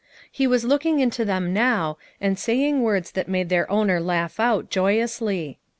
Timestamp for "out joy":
4.39-4.99